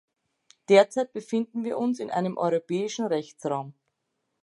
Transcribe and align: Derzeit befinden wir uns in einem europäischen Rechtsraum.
Derzeit 0.67 1.13
befinden 1.13 1.63
wir 1.63 1.77
uns 1.77 1.99
in 1.99 2.09
einem 2.09 2.35
europäischen 2.37 3.05
Rechtsraum. 3.05 3.75